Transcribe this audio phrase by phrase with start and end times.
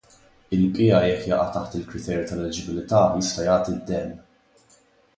[0.55, 4.21] Il-bqija jekk jaqa' taħt il-kriterji ta' eliġibbiltà jista' jagħti d-demm.